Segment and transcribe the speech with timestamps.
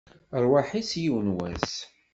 [0.41, 1.71] Rrwaḥ-is, yiwen n wass!